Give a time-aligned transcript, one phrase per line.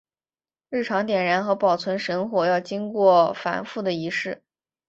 [0.69, 4.41] 日常点燃和保存神火要经过繁复的仪式。